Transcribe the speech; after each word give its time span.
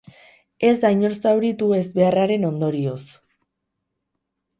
Ez 0.67 0.77
da 0.85 0.89
inor 0.93 1.13
zauritu 1.25 1.67
ezbeharraren 1.79 2.47
ondorioz. 2.47 3.03